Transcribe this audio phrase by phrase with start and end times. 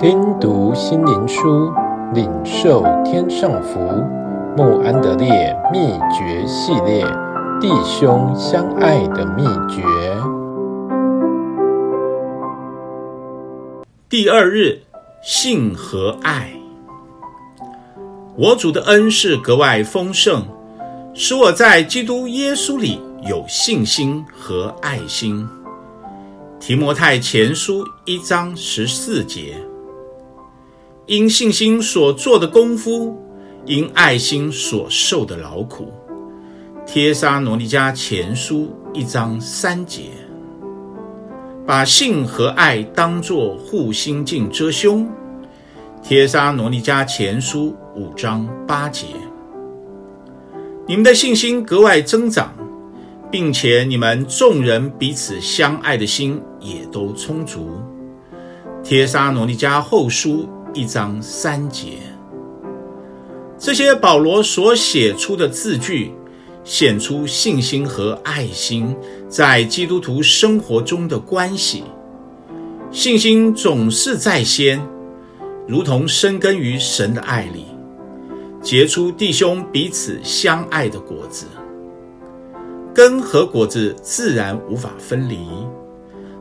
[0.00, 1.70] 听读心灵书，
[2.14, 3.78] 领受天上福。
[4.56, 7.04] 穆安德烈秘诀系列：
[7.60, 9.82] 弟兄相爱的秘诀。
[14.08, 14.78] 第二日，
[15.22, 16.50] 信和爱。
[18.38, 20.42] 我主的恩是格外丰盛，
[21.12, 22.98] 使我在基督耶稣里
[23.28, 25.46] 有信心和爱心。
[26.58, 29.56] 提摩太前书一章十四节。
[31.10, 33.20] 因信心所做的功夫，
[33.66, 35.92] 因爱心所受的劳苦。
[36.86, 40.02] 贴沙罗尼迦前书一章三节。
[41.66, 45.04] 把信和爱当作护心镜遮胸。
[46.00, 49.06] 贴沙罗尼迦前书五章八节。
[50.86, 52.54] 你们的信心格外增长，
[53.32, 57.68] 并且你们众人彼此相爱的心也都充足。
[58.84, 60.48] 贴沙罗尼迦后书。
[60.72, 61.98] 一章三节，
[63.58, 66.12] 这些保罗所写出的字句，
[66.62, 68.96] 显出信心和爱心
[69.28, 71.82] 在基督徒生活中的关系。
[72.92, 74.80] 信心总是在先，
[75.66, 77.64] 如同生根于神的爱里，
[78.62, 81.46] 结出弟兄彼此相爱的果子。
[82.94, 85.38] 根和果子自然无法分离。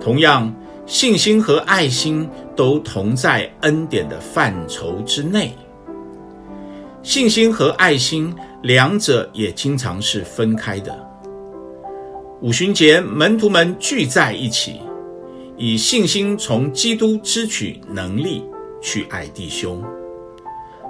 [0.00, 0.54] 同样。
[0.92, 5.56] 信心和爱心都同在恩典的范畴之内。
[7.02, 8.30] 信心和爱心
[8.62, 10.94] 两者也经常是分开的。
[12.42, 14.82] 五旬节，门徒们聚在一起，
[15.56, 18.44] 以信心从基督支取能力
[18.82, 19.82] 去爱弟兄。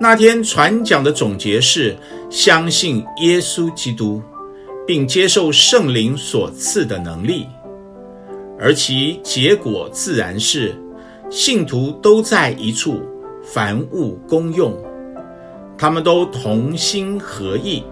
[0.00, 1.96] 那天传讲的总结是：
[2.28, 4.20] 相信耶稣基督，
[4.84, 7.46] 并接受圣灵所赐的能力。
[8.58, 10.74] 而其结果自然是，
[11.30, 13.00] 信徒都在一处，
[13.42, 14.72] 凡物公用，
[15.76, 17.82] 他们都同心合意。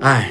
[0.00, 0.30] 唉，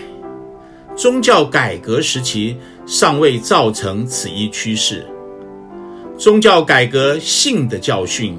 [0.95, 5.05] 宗教改革时期尚未造成此一趋势。
[6.17, 8.37] 宗教改革信的教训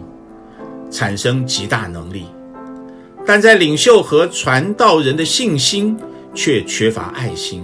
[0.89, 2.27] 产生极大能力，
[3.27, 5.99] 但在领袖和传道人的信心
[6.33, 7.63] 却缺乏爱心。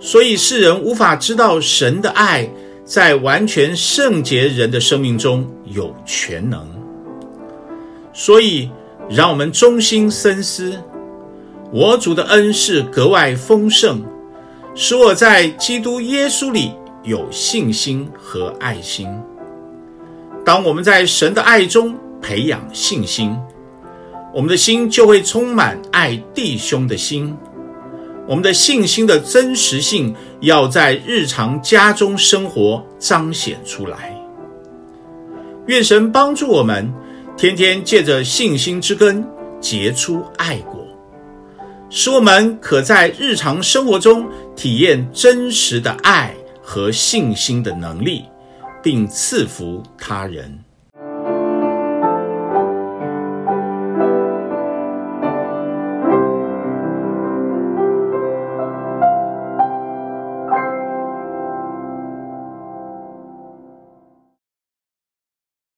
[0.00, 2.48] 所以世人无法知道神的爱
[2.84, 6.66] 在完全圣洁人的生命中有全能。
[8.12, 8.70] 所以，
[9.08, 10.76] 让我们衷心深思：
[11.72, 14.02] 我主的恩是格外丰盛，
[14.74, 16.72] 使我在基督耶稣里
[17.02, 19.08] 有信心和爱心。
[20.44, 23.36] 当我们在神的爱中培养信心，
[24.34, 27.36] 我们的心就会充满爱弟兄的心。
[28.28, 34.14] 我们的信心的真实性要在日常家中生活彰显出来。
[35.66, 36.92] 愿神帮助我们，
[37.38, 39.26] 天天借着信心之根
[39.60, 40.86] 结出爱果，
[41.88, 48.24] 使我们可在日常生活中体验真实的爱和信心的能力，
[48.82, 50.67] 并赐福他人。